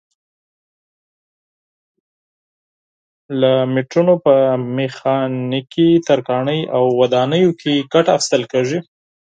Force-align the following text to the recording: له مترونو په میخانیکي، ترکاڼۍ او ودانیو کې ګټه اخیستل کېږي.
له 3.39 3.51
مترونو 3.73 4.15
په 4.25 4.33
میخانیکي، 4.77 5.89
ترکاڼۍ 6.07 6.59
او 6.75 6.83
ودانیو 6.99 7.51
کې 7.61 7.73
ګټه 7.93 8.11
اخیستل 8.17 8.43
کېږي. 8.51 8.79